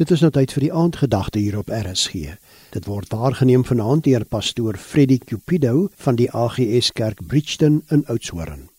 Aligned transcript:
Dit 0.00 0.14
is 0.14 0.22
nou 0.24 0.30
tyd 0.32 0.48
vir 0.56 0.64
die 0.64 0.72
aandgedagte 0.72 1.36
hier 1.42 1.58
op 1.60 1.68
RSG. 1.68 2.38
Dit 2.72 2.86
word 2.88 3.10
waargeneem 3.12 3.66
vanaand 3.68 4.06
deur 4.06 4.24
pastoor 4.24 4.78
Freddie 4.80 5.18
Cupido 5.20 5.90
van 6.00 6.16
die 6.16 6.30
AGS 6.32 6.88
Kerk 6.96 7.20
Bridgton 7.28 7.82
in 7.92 8.06
Oudtshoorn. 8.08 8.70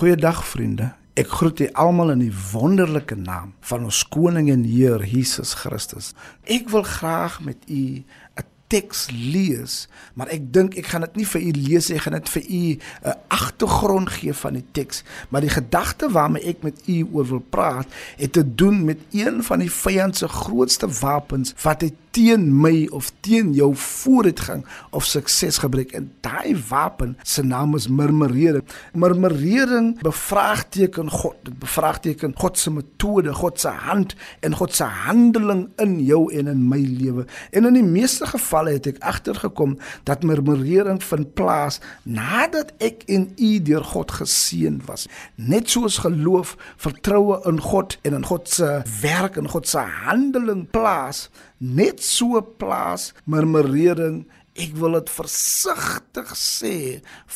Goeiedag 0.00 0.40
vriende. 0.42 0.88
Ek 1.14 1.30
groet 1.38 1.62
julle 1.62 1.78
almal 1.78 2.10
in 2.16 2.24
die 2.24 2.34
wonderlike 2.50 3.14
naam 3.14 3.52
van 3.70 3.86
ons 3.86 4.02
koning 4.10 4.50
en 4.50 4.66
Heer 4.66 5.06
Jesus 5.06 5.54
Christus. 5.62 6.10
Ek 6.50 6.66
wil 6.74 6.82
graag 6.82 7.38
met 7.46 7.62
u 7.70 8.02
'n 8.02 8.48
teks 8.68 9.08
lees, 9.10 9.88
maar 10.14 10.28
ek 10.34 10.48
dink 10.52 10.76
ek 10.76 10.90
gaan 10.92 11.06
dit 11.06 11.20
nie 11.22 11.26
vir 11.26 11.40
u 11.40 11.52
lees 11.56 11.88
nie, 11.88 11.96
ek 11.96 12.04
gaan 12.06 12.18
dit 12.18 12.28
vir 12.34 12.42
u 12.42 12.62
'n 12.72 12.80
uh, 13.08 13.14
agtergrond 13.28 14.10
gee 14.10 14.32
van 14.32 14.58
die 14.60 14.64
teks, 14.72 15.02
maar 15.28 15.40
die 15.40 15.52
gedagte 15.52 16.10
waarmee 16.12 16.44
ek 16.44 16.62
met 16.62 16.82
u 16.86 17.06
oor 17.12 17.26
wil 17.28 17.44
praat, 17.50 17.88
het 18.16 18.32
te 18.32 18.44
doen 18.54 18.84
met 18.84 18.98
een 19.12 19.42
van 19.42 19.58
die 19.58 19.72
vyand 19.72 20.16
se 20.16 20.28
grootste 20.28 20.88
wapens 21.00 21.54
wat 21.62 21.82
hy 21.82 21.92
teen 22.18 22.48
my 22.50 22.88
of 22.90 23.12
teen 23.22 23.52
jou 23.54 23.70
vooruitgang 23.78 24.64
of 24.90 25.06
sukses 25.06 25.60
gebruik 25.62 25.92
en 25.94 26.08
daai 26.24 26.56
wapen 26.68 27.14
se 27.22 27.44
naam 27.46 27.76
is 27.78 27.86
murmurering. 27.88 28.64
Murmurering 28.92 29.92
bevraagteken 30.02 31.12
God, 31.14 31.36
dit 31.46 31.54
bevraagteken 31.62 32.34
God 32.34 32.58
se 32.58 32.72
metode, 32.74 33.34
God 33.38 33.60
se 33.60 33.70
hand 33.70 34.16
en 34.42 34.56
God 34.58 34.74
se 34.74 34.88
handeling 35.04 35.68
in 35.78 35.94
jou 36.02 36.24
en 36.34 36.50
in 36.50 36.64
my 36.68 36.80
lewe. 36.82 37.26
En 37.54 37.70
in 37.70 37.78
die 37.78 37.86
meeste 37.86 38.26
gevalle 38.26 38.74
het 38.74 38.90
ek 38.90 38.98
agtergekom 39.06 39.76
dat 40.08 40.26
murmurering 40.26 40.98
vind 41.04 41.34
plaas 41.38 41.78
nadat 42.02 42.74
ek 42.82 43.06
en 43.06 43.28
u 43.36 43.52
deur 43.62 43.86
God 43.94 44.16
geseën 44.18 44.80
was. 44.90 45.06
Net 45.36 45.70
soos 45.70 46.00
geloof, 46.02 46.56
vertroue 46.82 47.38
in 47.46 47.62
God 47.62 47.94
en 48.02 48.18
in 48.18 48.26
God 48.26 48.50
se 48.50 48.80
werk 49.04 49.38
en 49.38 49.46
God 49.54 49.70
se 49.70 49.86
handeling 50.02 50.66
plaas 50.74 51.28
net 51.58 52.02
so 52.08 52.40
plaas 52.60 53.12
murmurering 53.28 54.24
ek 54.58 54.74
wil 54.80 54.96
dit 54.98 55.10
versigtig 55.12 56.30
sê 56.34 56.76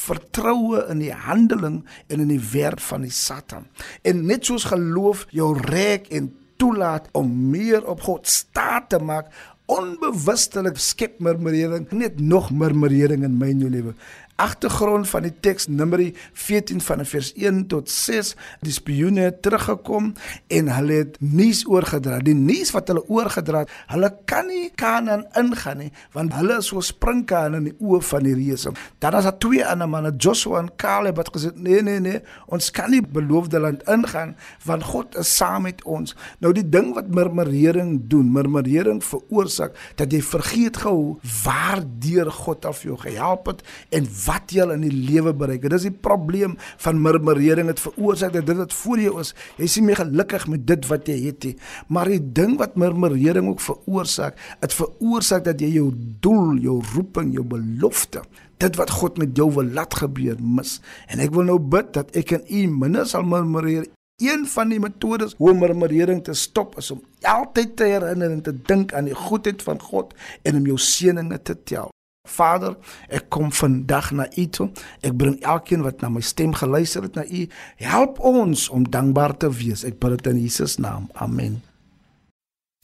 vertroue 0.05 0.83
in 0.91 1.03
die 1.05 1.15
handeling 1.15 1.83
en 2.09 2.25
in 2.25 2.33
die 2.33 2.43
werk 2.53 2.83
van 2.83 3.07
die 3.07 3.15
satan. 3.15 3.69
En 4.03 4.25
net 4.27 4.49
soos 4.49 4.67
geloof 4.73 5.27
jou 5.31 5.53
reg 5.69 6.11
en 6.11 6.33
toelaat 6.59 7.09
om 7.19 7.31
meer 7.51 7.87
op 7.91 8.03
God 8.07 8.29
staat 8.31 8.91
te 8.91 8.99
maak 9.03 9.31
onbewustelik 9.73 10.77
skep 10.81 11.21
murmurering 11.23 11.89
net 11.91 12.21
nog 12.21 12.51
murmurering 12.51 13.25
in 13.25 13.39
my 13.41 13.53
lewe. 13.53 13.95
Agtergrond 14.43 15.07
van 15.11 15.27
die 15.27 15.33
teks 15.45 15.69
Numeri 15.69 16.09
14 16.33 16.81
van 16.81 17.05
vers 17.07 17.31
1 17.37 17.67
tot 17.71 17.91
6 17.91 18.33
die 18.65 18.73
spioene 18.75 19.29
het 19.29 19.43
teruggekom 19.45 20.13
en 20.49 20.71
hulle 20.73 20.97
het 21.03 21.19
nuus 21.21 21.63
oorgedra. 21.69 22.19
Die 22.25 22.35
nuus 22.35 22.73
wat 22.75 22.89
hulle 22.91 23.05
oorgedra 23.13 23.63
het 23.63 23.75
hulle 23.93 24.11
kan 24.27 24.49
nie 24.49 24.71
Kanaan 24.81 25.27
ingaan 25.39 25.83
nie 25.85 25.91
want 26.17 26.35
hulle 26.35 26.59
is 26.59 26.71
so 26.73 26.83
springkaan 26.83 27.59
in 27.61 27.69
die 27.71 27.75
oë 27.79 28.01
van 28.09 28.27
die 28.27 28.35
reëse 28.39 28.73
dan 29.05 29.19
as 29.19 29.29
daar 29.29 29.39
twee 29.43 29.63
ander 29.69 29.91
manne 29.93 30.15
Joshua 30.17 30.63
en 30.65 30.73
Caleb 30.81 31.21
het 31.23 31.31
gesê 31.37 31.53
nee 31.55 31.85
nee 31.85 32.01
nee 32.01 32.25
ons 32.49 32.73
kan 32.75 32.91
nie 32.91 33.03
beloofde 33.05 33.61
land 33.63 33.85
ingaan 33.95 34.35
want 34.67 34.89
God 34.91 35.21
is 35.21 35.31
saam 35.37 35.63
met 35.69 35.85
ons. 35.87 36.17
Nou 36.43 36.51
die 36.57 36.67
ding 36.67 36.91
wat 36.97 37.13
murmurering 37.15 38.01
doen 38.11 38.33
murmurering 38.33 39.05
veroorsaak 39.05 39.62
dat 39.97 40.13
jy 40.13 40.23
vergeet 40.25 40.81
gou 40.83 41.19
waar 41.45 41.83
deur 42.03 42.31
God 42.33 42.67
af 42.67 42.83
jou 42.83 42.97
gehelp 42.99 43.47
het 43.47 43.63
en 43.95 44.09
wat 44.27 44.53
jy 44.55 44.67
in 44.75 44.83
die 44.87 44.93
lewe 44.93 45.33
bereik. 45.37 45.63
Dit 45.63 45.77
is 45.79 45.87
die 45.87 45.95
probleem 45.95 46.57
van 46.83 47.01
murmurering. 47.03 47.71
Dit 47.71 47.83
veroorsaak 47.83 48.35
dat 48.37 48.47
dit 48.47 48.59
wat 48.59 48.75
voor 48.75 49.03
jou 49.03 49.15
is, 49.21 49.35
jy 49.59 49.69
is 49.69 49.79
nie 49.79 49.87
meer 49.87 50.03
gelukkig 50.03 50.49
met 50.51 50.67
dit 50.67 50.91
wat 50.91 51.09
jy 51.09 51.19
het 51.29 51.49
nie. 51.49 51.55
Maar 51.89 52.13
die 52.13 52.23
ding 52.41 52.59
wat 52.61 52.77
murmurering 52.81 53.49
ook 53.53 53.63
veroorsaak, 53.63 54.39
dit 54.61 54.77
veroorsaak 54.81 55.47
dat 55.47 55.63
jy 55.63 55.75
jou 55.79 55.91
doel, 56.25 56.57
jou 56.63 56.81
roeping, 56.95 57.33
jou 57.37 57.45
belofte, 57.47 58.25
dit 58.63 58.79
wat 58.79 58.91
God 58.91 59.19
met 59.19 59.35
jou 59.37 59.49
wil 59.55 59.73
laat 59.75 59.95
gebeur, 59.99 60.39
mis. 60.39 60.79
En 61.11 61.23
ek 61.23 61.35
wil 61.35 61.49
nou 61.49 61.59
bid 61.59 61.93
dat 61.97 62.15
ek 62.19 62.37
en 62.39 62.47
u 62.47 62.67
minder 62.85 63.09
sal 63.09 63.27
murmureer. 63.27 63.89
Een 64.23 64.45
van 64.47 64.71
die 64.71 64.79
metodes 64.81 65.35
hoe 65.39 65.55
murmurering 65.55 66.23
te 66.25 66.35
stop 66.39 66.77
is 66.79 66.91
om 66.95 67.03
altyd 67.21 67.77
te 67.77 67.89
herinner 67.91 68.31
en 68.31 68.43
te 68.43 68.55
dink 68.63 68.95
aan 68.95 69.11
die 69.11 69.19
goedheid 69.19 69.63
van 69.63 69.81
God 69.83 70.15
en 70.43 70.61
om 70.61 70.69
jou 70.71 70.79
seënings 70.79 71.43
te 71.43 71.57
tel. 71.63 71.91
Vader, 72.29 72.77
ek 73.11 73.27
kom 73.35 73.51
vandag 73.51 74.13
na 74.15 74.29
U 74.39 74.47
toe. 74.47 74.69
Ek 75.03 75.17
bring 75.19 75.41
elkeen 75.43 75.83
wat 75.83 76.05
na 76.05 76.11
my 76.13 76.23
stem 76.23 76.55
geluister 76.55 77.03
het 77.03 77.19
na 77.19 77.27
U. 77.27 77.49
Help 77.83 78.23
ons 78.23 78.69
om 78.71 78.87
dankbaar 78.87 79.35
te 79.37 79.51
wees. 79.51 79.83
Ek 79.83 79.99
bid 79.99 80.21
dit 80.21 80.31
in 80.31 80.41
Jesus 80.45 80.79
naam. 80.79 81.11
Amen. 81.19 81.59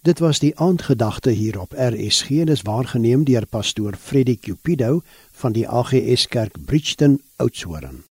Dit 0.03 0.19
was 0.19 0.38
die 0.43 0.53
aandgedagte 0.59 1.31
hier 1.31 1.60
op 1.60 1.75
RSG 1.75 2.43
en 2.43 2.50
is 2.55 2.66
waargeneem 2.66 3.25
deur 3.25 3.47
pastoor 3.47 3.94
Freddie 3.94 4.38
Cupido 4.38 5.03
van 5.43 5.53
die 5.53 5.69
AGS 5.69 6.26
Kerk 6.26 6.59
Bridgton 6.66 7.20
Oudtshoorn. 7.37 8.05